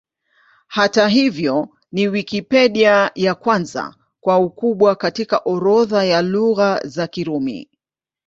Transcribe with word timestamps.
Hata 0.67 1.07
hivyo, 1.07 1.69
ni 1.91 2.07
Wikipedia 2.07 3.11
ya 3.15 3.35
kwanza 3.35 3.95
kwa 4.21 4.39
ukubwa 4.39 4.95
katika 4.95 5.37
orodha 5.37 6.03
ya 6.03 6.21
Lugha 6.21 6.79
za 6.83 7.07
Kirumi. 7.07 7.69